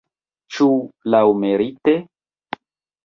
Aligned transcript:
Ĉu 0.55 0.69
laŭmerite? 1.15 1.95